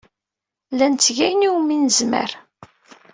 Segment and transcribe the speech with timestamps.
[0.77, 2.31] La netteg ayen umi nezmer.